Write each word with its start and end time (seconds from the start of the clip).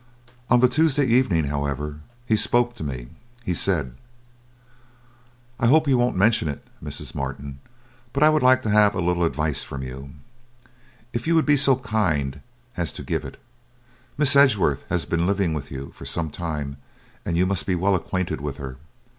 On 0.49 0.61
the 0.61 0.67
Tuesday 0.67 1.05
evening, 1.05 1.43
however, 1.43 1.99
he 2.25 2.35
spoke 2.35 2.73
to 2.73 2.83
me. 2.83 3.09
He 3.43 3.53
said: 3.53 3.93
"'I 5.59 5.67
hope 5.67 5.87
you 5.87 5.95
won't 5.95 6.15
mention 6.15 6.47
it, 6.47 6.65
Mrs. 6.83 7.13
Martin, 7.13 7.59
but 8.11 8.23
I 8.23 8.29
would 8.31 8.41
like 8.41 8.63
to 8.63 8.71
have 8.71 8.95
a 8.95 8.99
little 8.99 9.23
advice 9.23 9.61
from 9.61 9.83
you, 9.83 10.13
if 11.13 11.27
you 11.27 11.35
would 11.35 11.45
be 11.45 11.55
so 11.55 11.75
kind 11.75 12.41
as 12.75 12.91
to 12.93 13.03
give 13.03 13.23
it. 13.23 13.39
Miss 14.17 14.35
Edgeworth 14.35 14.85
has 14.89 15.05
been 15.05 15.27
living 15.27 15.53
with 15.53 15.69
you 15.69 15.91
for 15.93 16.05
some 16.05 16.31
time, 16.31 16.77
and 17.23 17.37
you 17.37 17.45
must 17.45 17.67
be 17.67 17.75
well 17.75 17.93
acquainted 17.93 18.41
with 18.41 18.57
her. 18.57 18.77